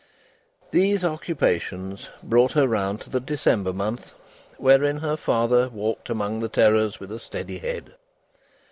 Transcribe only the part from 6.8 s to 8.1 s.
with a steady head.